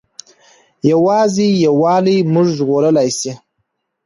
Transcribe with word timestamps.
یوازې 0.91 1.47
یووالی 1.65 2.17
موږ 2.33 2.47
ژغورلی 2.57 3.09
سي. 3.19 3.31